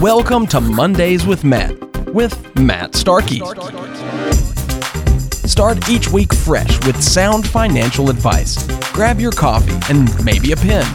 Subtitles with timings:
[0.00, 1.76] Welcome to Mondays with Matt,
[2.14, 3.40] with Matt Starkey.
[5.48, 8.64] Start each week fresh with sound financial advice.
[8.92, 10.86] Grab your coffee and maybe a pen.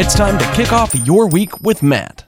[0.00, 2.24] It's time to kick off your week with Matt.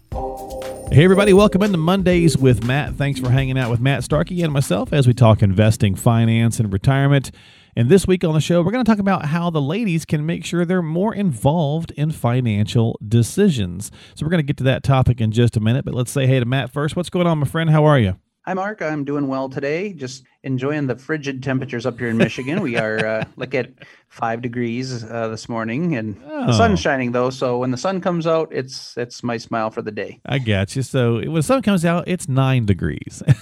[0.92, 2.96] Hey, everybody, welcome into Mondays with Matt.
[2.96, 6.70] Thanks for hanging out with Matt Starkey and myself as we talk investing, finance, and
[6.70, 7.30] retirement.
[7.78, 10.26] And this week on the show, we're going to talk about how the ladies can
[10.26, 13.92] make sure they're more involved in financial decisions.
[14.16, 16.26] So, we're going to get to that topic in just a minute, but let's say
[16.26, 16.96] hey to Matt first.
[16.96, 17.70] What's going on, my friend?
[17.70, 18.16] How are you?
[18.46, 18.82] Hi, Mark.
[18.82, 19.92] I'm doing well today.
[19.92, 22.62] Just enjoying the frigid temperatures up here in Michigan.
[22.62, 23.70] we are uh, like at
[24.08, 26.46] five degrees uh, this morning, and oh.
[26.46, 27.30] the sun's shining though.
[27.30, 30.18] So when the sun comes out, it's it's my smile for the day.
[30.26, 30.82] I got you.
[30.82, 33.22] So when the sun comes out, it's nine degrees.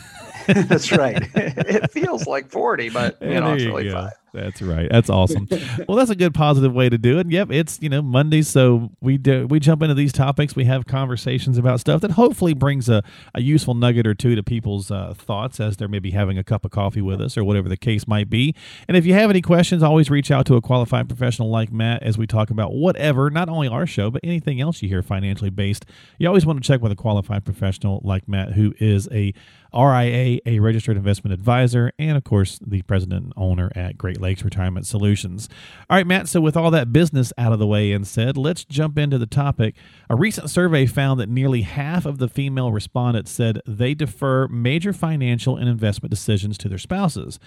[0.54, 1.28] That's right.
[1.34, 4.12] it feels like 40, but you know, it's really five.
[4.32, 4.88] That's right.
[4.90, 5.48] That's awesome.
[5.88, 7.30] well, that's a good positive way to do it.
[7.30, 10.54] Yep, it's you know Monday, so we do we jump into these topics.
[10.54, 13.02] We have conversations about stuff that hopefully brings a,
[13.34, 16.64] a useful nugget or two to people's uh, thoughts as they're maybe having a cup
[16.64, 18.54] of coffee with us or whatever the case might be.
[18.88, 22.02] And if you have any questions, always reach out to a qualified professional like Matt
[22.02, 25.50] as we talk about whatever, not only our show but anything else you hear financially
[25.50, 25.86] based.
[26.18, 29.32] You always want to check with a qualified professional like Matt, who is a
[29.74, 34.42] RIA, a registered investment advisor, and of course the president and owner at Great Lakes
[34.42, 35.48] Retirement Solutions.
[35.88, 38.64] All right, Matt, so with all that business out of the way and said, let's
[38.64, 39.74] jump into the topic.
[40.10, 44.92] A recent survey found that nearly half of the female respondents said they defer major
[44.92, 47.38] financial and investment decisions to their spouses.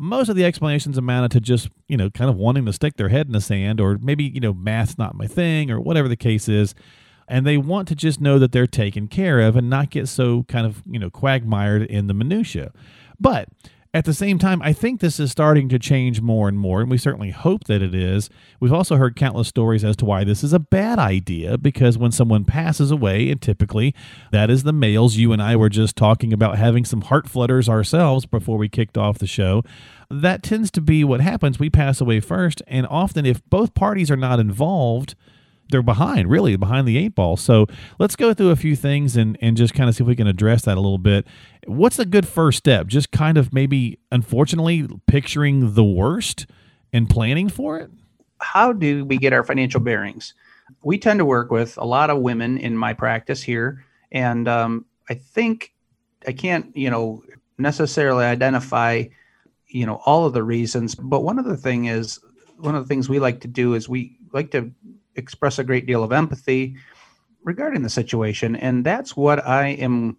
[0.00, 3.08] Most of the explanations amounted to just, you know, kind of wanting to stick their
[3.08, 6.16] head in the sand or maybe, you know, math's not my thing or whatever the
[6.16, 6.74] case is
[7.28, 10.42] and they want to just know that they're taken care of and not get so
[10.44, 12.72] kind of you know quagmired in the minutia
[13.18, 13.48] but
[13.94, 16.90] at the same time, I think this is starting to change more and more, and
[16.90, 18.28] we certainly hope that it is.
[18.58, 22.10] We've also heard countless stories as to why this is a bad idea because when
[22.10, 23.94] someone passes away, and typically
[24.32, 27.68] that is the males, you and I were just talking about having some heart flutters
[27.68, 29.62] ourselves before we kicked off the show.
[30.10, 31.60] That tends to be what happens.
[31.60, 35.14] We pass away first, and often, if both parties are not involved,
[35.70, 37.36] they're behind, really behind the eight ball.
[37.36, 37.66] So
[37.98, 40.26] let's go through a few things and and just kind of see if we can
[40.26, 41.26] address that a little bit.
[41.66, 42.86] What's a good first step?
[42.86, 46.46] Just kind of maybe, unfortunately, picturing the worst
[46.92, 47.90] and planning for it.
[48.40, 50.34] How do we get our financial bearings?
[50.82, 54.84] We tend to work with a lot of women in my practice here, and um,
[55.08, 55.72] I think
[56.26, 57.22] I can't, you know,
[57.58, 59.04] necessarily identify,
[59.68, 60.94] you know, all of the reasons.
[60.94, 62.20] But one of the thing is,
[62.58, 64.70] one of the things we like to do is we like to
[65.16, 66.76] express a great deal of empathy
[67.42, 68.56] regarding the situation.
[68.56, 70.16] And that's what I am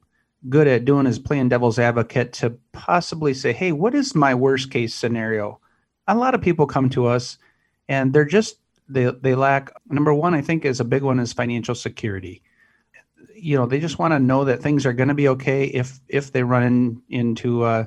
[0.48, 4.72] good at doing is playing devil's advocate to possibly say, hey, what is my worst
[4.72, 5.60] case scenario?
[6.08, 7.38] A lot of people come to us
[7.88, 8.58] and they're just
[8.88, 12.44] they they lack number one, I think is a big one is financial security.
[13.34, 16.00] You know, they just want to know that things are going to be okay if
[16.08, 17.86] if they run in, into uh,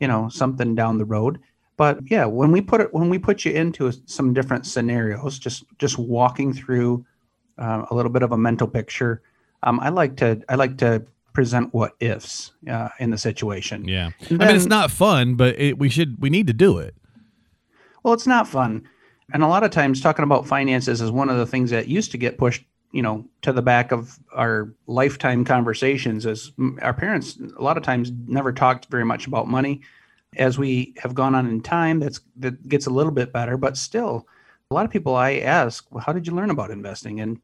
[0.00, 1.40] you know something down the road
[1.76, 5.64] but yeah when we put it when we put you into some different scenarios just
[5.78, 7.04] just walking through
[7.58, 9.22] uh, a little bit of a mental picture
[9.62, 13.86] um, i like to i like to present what ifs uh, in the situation.
[13.86, 14.10] Yeah.
[14.28, 16.94] Then, i mean it's not fun but it, we should we need to do it.
[18.02, 18.88] Well it's not fun.
[19.32, 22.12] And a lot of times talking about finances is one of the things that used
[22.12, 27.38] to get pushed you know to the back of our lifetime conversations as our parents
[27.58, 29.82] a lot of times never talked very much about money
[30.36, 33.76] as we have gone on in time, that's that gets a little bit better, but
[33.76, 34.26] still,
[34.70, 37.20] a lot of people I ask, well, how did you learn about investing?
[37.20, 37.40] And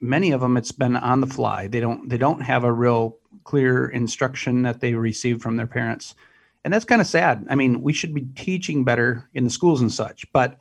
[0.00, 1.66] many of them, it's been on the fly.
[1.68, 6.14] They don't they don't have a real clear instruction that they received from their parents,
[6.64, 7.46] and that's kind of sad.
[7.48, 10.30] I mean, we should be teaching better in the schools and such.
[10.32, 10.58] But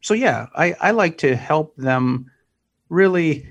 [0.00, 2.30] so yeah, I, I like to help them
[2.88, 3.48] really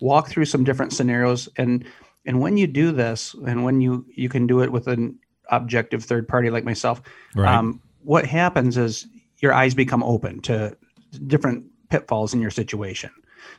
[0.00, 1.84] walk through some different scenarios and
[2.26, 5.18] and when you do this and when you you can do it with an
[5.52, 7.02] objective third party like myself,
[7.36, 7.54] right.
[7.54, 9.06] um, what happens is
[9.38, 10.76] your eyes become open to
[11.26, 13.10] different pitfalls in your situation.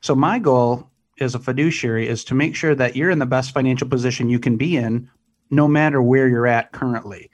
[0.01, 0.89] So my goal
[1.19, 4.39] as a fiduciary is to make sure that you're in the best financial position you
[4.39, 5.09] can be in,
[5.49, 7.29] no matter where you're at currently.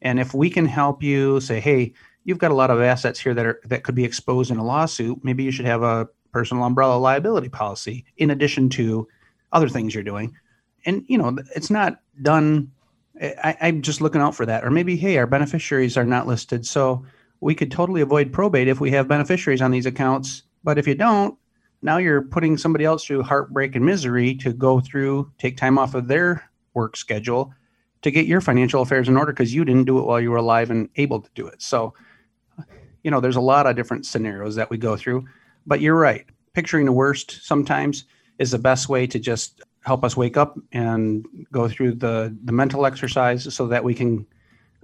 [0.00, 1.92] And if we can help you say, hey,
[2.24, 4.64] you've got a lot of assets here that are that could be exposed in a
[4.64, 9.08] lawsuit, maybe you should have a personal umbrella liability policy in addition to
[9.52, 10.34] other things you're doing.
[10.86, 12.70] And you know, it's not done
[13.20, 14.64] I, I'm just looking out for that.
[14.64, 16.66] Or maybe, hey, our beneficiaries are not listed.
[16.66, 17.04] So
[17.40, 20.42] we could totally avoid probate if we have beneficiaries on these accounts.
[20.62, 21.38] But if you don't,
[21.82, 25.94] now you're putting somebody else through heartbreak and misery to go through, take time off
[25.94, 27.52] of their work schedule
[28.02, 30.36] to get your financial affairs in order because you didn't do it while you were
[30.36, 31.62] alive and able to do it.
[31.62, 31.94] So,
[33.02, 35.26] you know, there's a lot of different scenarios that we go through.
[35.66, 36.26] But you're right.
[36.52, 38.04] Picturing the worst sometimes
[38.38, 42.52] is the best way to just help us wake up and go through the the
[42.52, 44.26] mental exercise so that we can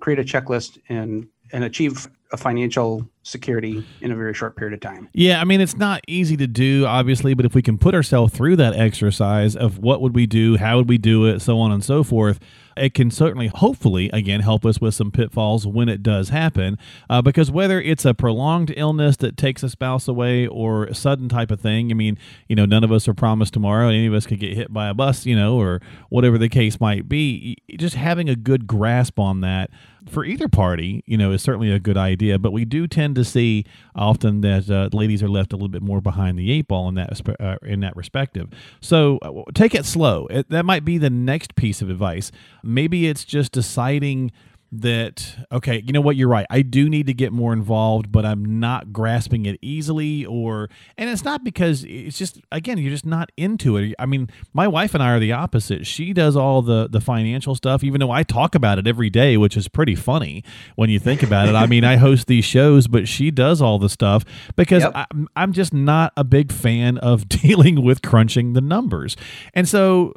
[0.01, 4.81] create a checklist and and achieve a financial security in a very short period of
[4.81, 5.09] time.
[5.13, 8.33] Yeah, I mean it's not easy to do obviously, but if we can put ourselves
[8.33, 11.73] through that exercise of what would we do, how would we do it, so on
[11.73, 12.39] and so forth,
[12.81, 16.79] it can certainly, hopefully, again, help us with some pitfalls when it does happen.
[17.09, 21.29] Uh, because whether it's a prolonged illness that takes a spouse away or a sudden
[21.29, 22.19] type of thing, I mean,
[22.49, 23.89] you know, none of us are promised tomorrow.
[23.89, 26.81] Any of us could get hit by a bus, you know, or whatever the case
[26.81, 27.57] might be.
[27.77, 29.71] Just having a good grasp on that
[30.09, 32.39] for either party, you know, is certainly a good idea.
[32.39, 33.65] But we do tend to see
[33.95, 36.95] often that uh, ladies are left a little bit more behind the eight ball in
[36.95, 38.49] that uh, in that respective.
[38.81, 40.27] So uh, take it slow.
[40.29, 42.33] It, that might be the next piece of advice.
[42.63, 44.33] Maybe it's just deciding
[44.73, 46.17] that okay you know what?
[46.17, 46.47] You're right.
[46.51, 51.11] I do need to get more involved but i'm not grasping it easily or and
[51.11, 53.95] it's not because it's just again you're just not into it.
[53.99, 55.87] I mean my wife and i are the opposite.
[55.87, 59.37] She does all the the financial stuff even though i talk about it every day
[59.37, 60.45] which is pretty funny
[60.77, 61.55] when you think about it.
[61.55, 64.25] I mean i host these shows but she does all the stuff
[64.57, 64.93] because yep.
[64.95, 65.07] I,
[65.37, 69.17] i'm just not a big fan of dealing with crunching the numbers.
[69.55, 70.15] And so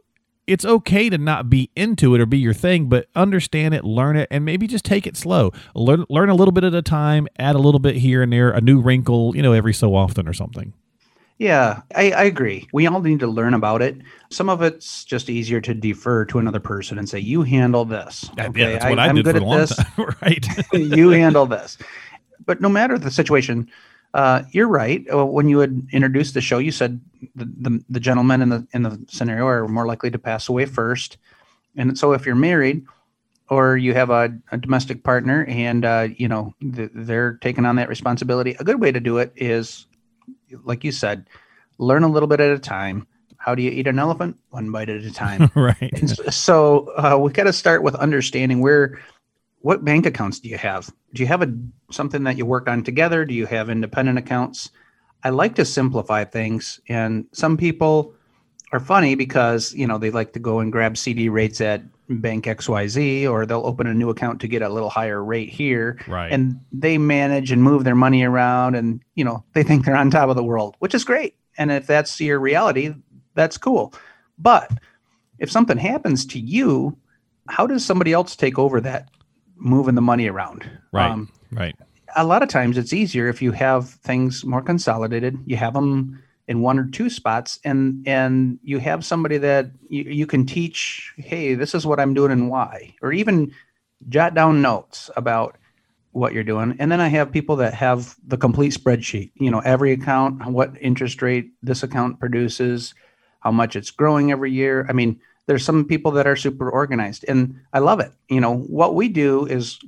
[0.47, 4.17] it's okay to not be into it or be your thing, but understand it, learn
[4.17, 5.51] it, and maybe just take it slow.
[5.73, 8.51] Learn learn a little bit at a time, add a little bit here and there,
[8.51, 10.73] a new wrinkle, you know, every so often or something.
[11.39, 12.67] Yeah, I, I agree.
[12.73, 13.97] We all need to learn about it.
[14.29, 18.29] Some of it's just easier to defer to another person and say, "You handle this."
[18.39, 19.75] Okay, yeah, that's what I, I did good for a long this.
[19.75, 20.15] time.
[20.21, 20.47] right?
[20.73, 21.77] you handle this.
[22.45, 23.69] But no matter the situation,
[24.13, 25.05] uh, you're right.
[25.11, 27.01] Uh, when you had introduced the show, you said
[27.35, 30.65] the, the, the gentleman in the in the scenario are more likely to pass away
[30.65, 31.17] first,
[31.75, 32.85] and so if you're married
[33.49, 37.75] or you have a, a domestic partner and uh, you know the, they're taking on
[37.77, 39.87] that responsibility, a good way to do it is,
[40.63, 41.27] like you said,
[41.79, 43.07] learn a little bit at a time.
[43.37, 44.37] How do you eat an elephant?
[44.51, 45.51] One bite at a time.
[45.55, 45.91] right.
[46.29, 49.01] so uh, we got to start with understanding where
[49.63, 50.93] what bank accounts do you have?
[51.13, 51.51] Do you have a
[51.89, 53.23] something that you work on together?
[53.23, 54.69] Do you have independent accounts?
[55.23, 58.13] I like to simplify things, and some people
[58.73, 62.43] are funny because you know they like to go and grab CD rates at Bank
[62.43, 66.33] XYZ, or they'll open a new account to get a little higher rate here, right?
[66.33, 70.11] And they manage and move their money around, and you know they think they're on
[70.11, 71.37] top of the world, which is great.
[71.57, 72.93] And if that's your reality,
[73.33, 73.93] that's cool.
[74.37, 74.71] But
[75.39, 76.97] if something happens to you,
[77.47, 79.07] how does somebody else take over that
[79.63, 80.69] moving the money around.
[80.91, 81.09] Right.
[81.09, 81.75] Um, right.
[82.15, 85.37] A lot of times it's easier if you have things more consolidated.
[85.45, 90.03] You have them in one or two spots and and you have somebody that you,
[90.03, 93.51] you can teach hey this is what i'm doing and why or even
[94.09, 95.57] jot down notes about
[96.11, 99.59] what you're doing and then i have people that have the complete spreadsheet you know
[99.59, 102.93] every account what interest rate this account produces
[103.39, 107.25] how much it's growing every year i mean there's some people that are super organized
[107.27, 108.11] and i love it.
[108.29, 109.79] You know what we do is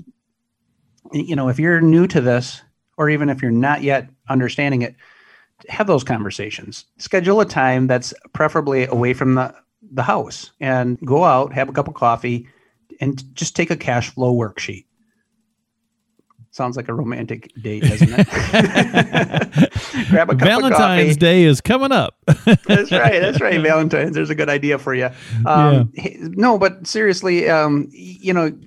[1.12, 2.62] you know if you're new to this
[2.98, 4.96] or even if you're not yet understanding it
[5.70, 6.86] have those conversations.
[6.98, 9.54] Schedule a time that's preferably away from the
[9.92, 12.48] the house and go out have a cup of coffee
[13.00, 14.86] and just take a cash flow worksheet
[16.56, 18.28] Sounds like a romantic date, doesn't it?
[20.10, 22.16] Grab a cup Valentine's Day is coming up.
[22.26, 23.20] that's right.
[23.20, 23.60] That's right.
[23.62, 24.16] Valentine's.
[24.16, 25.10] There's a good idea for you.
[25.46, 26.14] Um, yeah.
[26.18, 28.58] No, but seriously, um, you know,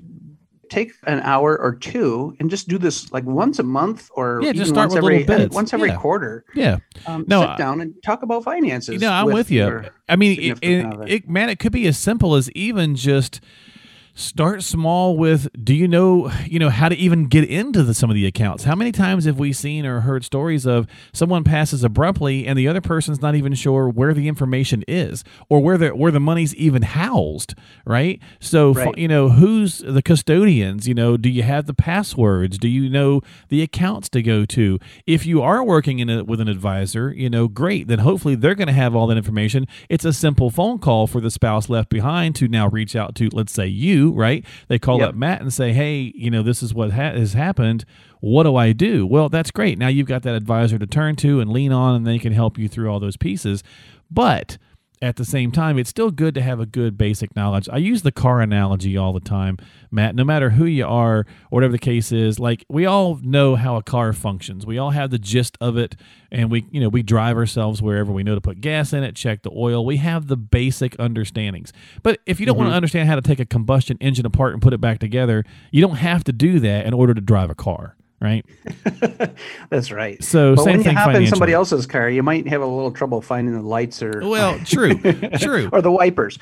[0.69, 4.53] take an hour or two and just do this like once a month or yeah,
[4.53, 5.97] just start once every once every yeah.
[5.97, 6.45] quarter.
[6.55, 6.81] Yeah.
[7.07, 8.93] Um, no, sit down and talk about finances.
[8.93, 9.85] You know, I'm with, with you.
[10.11, 13.41] I mean, it, it, it, man, it could be as simple as even just
[14.19, 18.11] start small with do you know you know how to even get into the, some
[18.11, 18.65] of the accounts?
[18.65, 22.67] How many times have we seen or heard stories of someone passes abruptly and the
[22.67, 26.53] other person's not even sure where the information is or where the where the money's
[26.57, 28.21] even housed right?
[28.41, 28.99] So right.
[28.99, 30.89] you know who's the custodians?
[30.89, 32.59] You know do you have the passwords?
[32.59, 33.21] Do you know
[33.51, 34.81] the accounts to go to?
[35.07, 37.87] If you are working in a, with an advisor you know great.
[37.87, 39.67] Then hopefully they're going to have all that information.
[39.89, 43.29] It's a simple phone call for the spouse left behind to now reach out to
[43.33, 44.45] let's say you right?
[44.69, 45.11] They call yep.
[45.11, 47.85] up Matt and say, hey, you know, this is what ha- has happened.
[48.21, 49.07] What do I do?
[49.07, 49.79] Well, that's great.
[49.79, 52.59] Now you've got that advisor to turn to and lean on, and they can help
[52.59, 53.63] you through all those pieces.
[54.11, 54.59] But
[55.01, 57.69] at the same time, it's still good to have a good basic knowledge.
[57.71, 59.59] I use the car analogy all the time,
[59.91, 60.15] Matt.
[60.15, 63.83] No matter who you are, whatever the case is, like we all know how a
[63.83, 64.67] car functions.
[64.67, 65.97] We all have the gist of it,
[66.31, 69.15] and we, you know, we drive ourselves wherever we know to put gas in it,
[69.15, 69.85] check the oil.
[69.85, 71.73] We have the basic understandings.
[72.03, 72.65] But if you don't mm-hmm.
[72.65, 75.45] want to understand how to take a combustion engine apart and put it back together,
[75.71, 78.45] you don't have to do that in order to drive a car right?
[79.71, 80.23] That's right.
[80.23, 82.67] So but same when you thing hop in somebody else's car, you might have a
[82.67, 84.95] little trouble finding the lights or Well, true,
[85.39, 85.69] true.
[85.73, 86.39] or the wipers.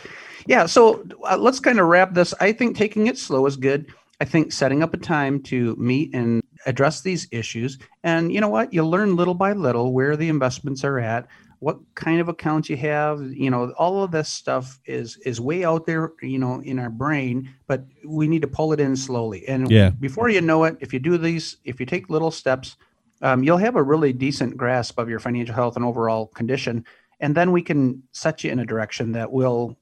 [0.46, 0.66] Yeah.
[0.66, 2.32] So uh, let's kind of wrap this.
[2.40, 3.86] I think taking it slow is good.
[4.20, 7.78] I think setting up a time to meet and address these issues.
[8.02, 8.72] And you know what?
[8.72, 11.28] You learn little by little where the investments are at,
[11.60, 13.20] what kind of accounts you have.
[13.22, 16.90] You know, all of this stuff is is way out there, you know, in our
[16.90, 19.46] brain, but we need to pull it in slowly.
[19.48, 19.90] And Yeah.
[19.90, 22.76] before you know it, if you do these, if you take little steps,
[23.22, 26.84] um, you'll have a really decent grasp of your financial health and overall condition.
[27.20, 29.76] And then we can set you in a direction that will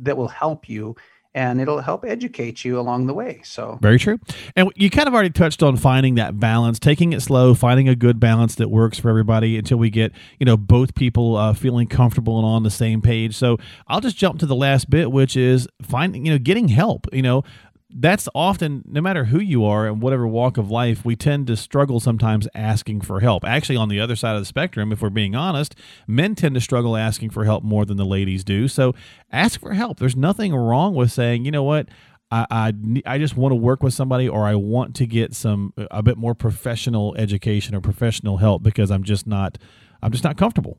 [0.00, 0.94] that will help you
[1.34, 3.40] and it'll help educate you along the way.
[3.44, 4.18] So Very true.
[4.56, 7.94] And you kind of already touched on finding that balance, taking it slow, finding a
[7.94, 11.86] good balance that works for everybody until we get, you know, both people uh, feeling
[11.86, 13.36] comfortable and on the same page.
[13.36, 17.06] So I'll just jump to the last bit, which is finding, you know, getting help.
[17.12, 17.44] You know,
[17.92, 21.56] that's often, no matter who you are and whatever walk of life, we tend to
[21.56, 23.44] struggle sometimes asking for help.
[23.44, 25.74] Actually, on the other side of the spectrum, if we're being honest,
[26.06, 28.68] men tend to struggle asking for help more than the ladies do.
[28.68, 28.94] So
[29.32, 29.98] ask for help.
[29.98, 31.88] There's nothing wrong with saying, you know what,
[32.30, 35.72] I, I, I just want to work with somebody or I want to get some
[35.76, 39.58] uh, a bit more professional education or professional help because I'm just not
[40.02, 40.78] I'm just not comfortable.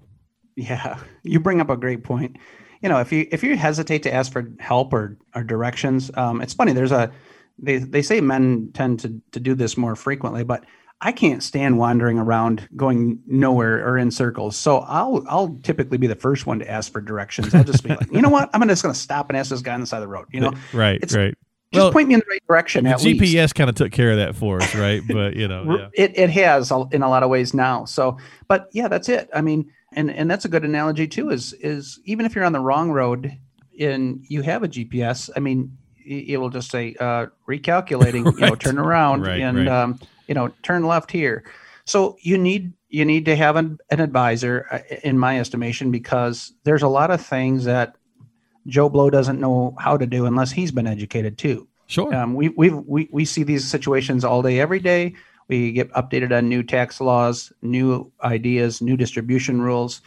[0.56, 2.38] Yeah, you bring up a great point.
[2.82, 6.42] You know, if you if you hesitate to ask for help or or directions, um,
[6.42, 6.74] it's funny.
[6.74, 7.12] There's a
[7.60, 10.66] they they say men tend to to do this more frequently, but
[11.04, 14.56] I can't stand wandering around going nowhere or in circles.
[14.56, 17.54] So I'll I'll typically be the first one to ask for directions.
[17.54, 19.62] I'll just be like, you know what, I'm just going to stop and ask this
[19.62, 20.26] guy on the side of the road.
[20.32, 21.36] You know, right, it's- right.
[21.74, 22.84] just Well, point me in the right direction.
[22.84, 23.22] The At least.
[23.34, 25.02] GPS kind of took care of that for us, right?
[25.08, 25.88] But you know, yeah.
[25.94, 27.86] It it has in a lot of ways now.
[27.86, 29.30] So, but yeah, that's it.
[29.34, 31.30] I mean, and and that's a good analogy too.
[31.30, 33.38] Is is even if you're on the wrong road
[33.80, 38.34] and you have a GPS, I mean, it will just say uh, recalculating.
[38.40, 39.68] You know, turn around Right, and right.
[39.68, 41.44] um, you know turn left here.
[41.86, 46.54] So you need you need to have an, an advisor, uh, in my estimation, because
[46.64, 47.96] there's a lot of things that
[48.68, 51.68] Joe Blow doesn't know how to do unless he's been educated too.
[51.88, 52.14] sure.
[52.14, 55.16] Um, we we we we see these situations all day, every day.
[55.52, 60.02] We get updated on new tax laws, new ideas, new distribution rules,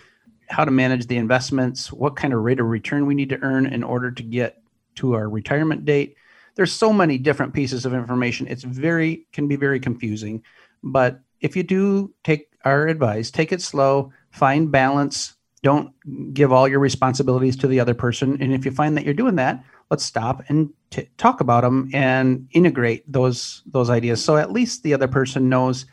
[0.49, 3.67] how to manage the investments, what kind of rate of return we need to earn
[3.67, 4.63] in order to get
[4.95, 6.17] to our retirement date.
[6.55, 8.47] There's so many different pieces of information.
[8.47, 10.43] It's very can be very confusing,
[10.83, 15.35] but if you do take our advice, take it slow, find balance.
[15.63, 15.93] Don't
[16.33, 18.41] give all your responsibilities to the other person.
[18.41, 19.63] And if you find that you're doing that,
[19.95, 24.25] let's stop and t- talk about them and integrate those those ideas.
[24.25, 25.87] So at least the other person knows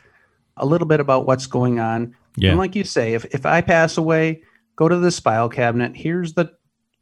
[0.56, 2.16] a little bit about what's going on.
[2.34, 2.50] Yeah.
[2.50, 4.42] and like you say if, if i pass away
[4.74, 5.94] go to this file cabinet.
[5.94, 6.50] Here's the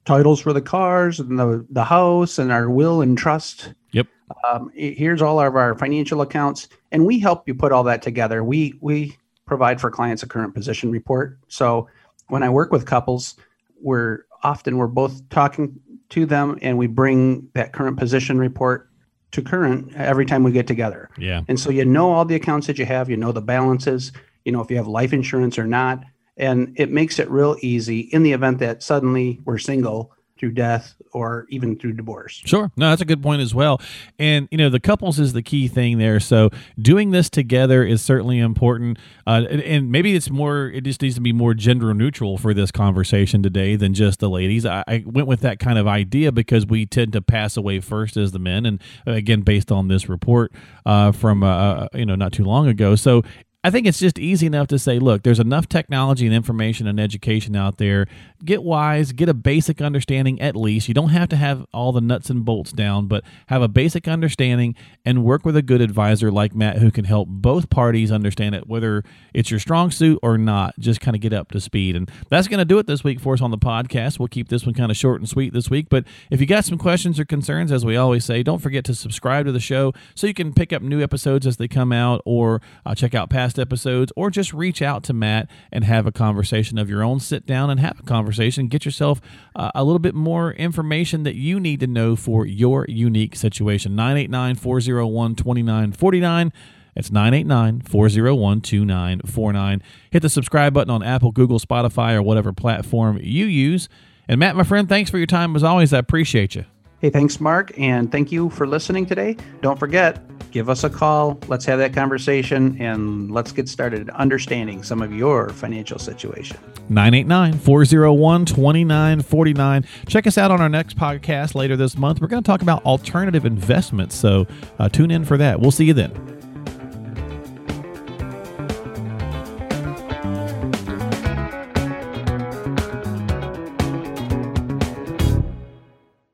[0.04, 3.72] titles for the cars and the, the house and our will and trust.
[3.92, 4.08] Yep.
[4.44, 6.68] um, here's all of our financial accounts.
[6.92, 8.44] And we help you put all that together.
[8.44, 9.16] We we
[9.46, 11.38] provide for clients a current position report.
[11.48, 11.88] So
[12.28, 13.34] when i work with couples
[13.80, 15.80] we're often we're both talking
[16.10, 18.88] to them and we bring that current position report
[19.32, 21.42] to current every time we get together yeah.
[21.48, 24.12] and so you know all the accounts that you have, you know the balances,
[24.44, 26.04] you know if you have life insurance or not.
[26.36, 30.94] And it makes it real easy in the event that suddenly we're single through death
[31.12, 32.40] or even through divorce.
[32.44, 32.72] Sure.
[32.76, 33.80] No, that's a good point as well.
[34.18, 36.18] And, you know, the couples is the key thing there.
[36.18, 36.48] So
[36.80, 38.98] doing this together is certainly important.
[39.26, 42.54] Uh, and, and maybe it's more, it just needs to be more gender neutral for
[42.54, 44.64] this conversation today than just the ladies.
[44.64, 48.16] I, I went with that kind of idea because we tend to pass away first
[48.16, 48.64] as the men.
[48.64, 50.52] And uh, again, based on this report
[50.86, 52.96] uh, from, uh, you know, not too long ago.
[52.96, 53.22] So
[53.62, 56.98] I think it's just easy enough to say, look, there's enough technology and information and
[56.98, 58.06] education out there.
[58.42, 60.88] Get wise, get a basic understanding at least.
[60.88, 64.08] You don't have to have all the nuts and bolts down, but have a basic
[64.08, 64.74] understanding
[65.04, 68.66] and work with a good advisor like Matt who can help both parties understand it,
[68.66, 70.74] whether it's your strong suit or not.
[70.78, 71.96] Just kind of get up to speed.
[71.96, 74.18] And that's going to do it this week for us on the podcast.
[74.18, 75.88] We'll keep this one kind of short and sweet this week.
[75.90, 78.94] But if you got some questions or concerns, as we always say, don't forget to
[78.94, 82.22] subscribe to the show so you can pick up new episodes as they come out
[82.24, 86.12] or uh, check out past episodes or just reach out to Matt and have a
[86.12, 87.18] conversation of your own.
[87.18, 88.68] Sit down and have a conversation.
[88.68, 89.20] Get yourself
[89.56, 93.96] uh, a little bit more information that you need to know for your unique situation.
[93.96, 96.52] 989 401 2949.
[96.94, 99.82] It's 989 401 2949.
[100.10, 103.88] Hit the subscribe button on Apple, Google, Spotify, or whatever platform you use.
[104.28, 105.92] And Matt, my friend, thanks for your time as always.
[105.92, 106.64] I appreciate you.
[107.00, 109.38] Hey, thanks, Mark, and thank you for listening today.
[109.62, 111.40] Don't forget, give us a call.
[111.48, 116.58] Let's have that conversation and let's get started understanding some of your financial situation.
[116.90, 119.86] 989 401 2949.
[120.08, 122.20] Check us out on our next podcast later this month.
[122.20, 124.14] We're going to talk about alternative investments.
[124.14, 124.46] So
[124.78, 125.58] uh, tune in for that.
[125.58, 126.39] We'll see you then.